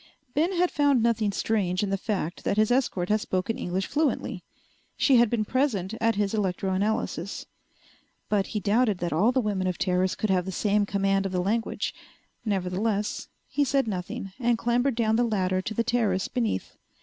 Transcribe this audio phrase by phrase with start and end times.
[0.33, 4.43] Ben had found nothing strange in the fact that his escort had spoken English fluently.
[4.97, 7.45] She had been present at his electroanalysis.
[8.27, 11.31] But he doubted that all the women of Teris could have the same command of
[11.31, 11.93] the language.
[12.43, 16.77] Nevertheless he said nothing and clambered down the ladder to the terrace beneath.